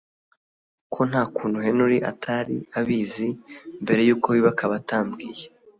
[0.93, 3.27] ko ntakuntu Henry atari abizi
[3.83, 5.45] mbere yuko biba akaba atambwiye